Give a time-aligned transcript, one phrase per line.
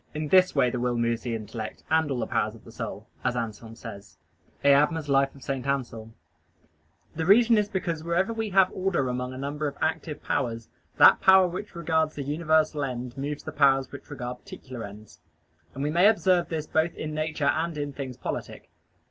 [0.15, 3.07] In this way the will moves the intellect and all the powers of the soul,
[3.23, 4.17] as Anselm says
[4.65, 5.03] (Eadmer, De
[5.39, 6.09] Similitudinibus).
[7.15, 11.21] The reason is, because wherever we have order among a number of active powers, that
[11.21, 15.19] power which regards the universal end moves the powers which regard particular ends.
[15.75, 18.71] And we may observe this both in nature and in things politic.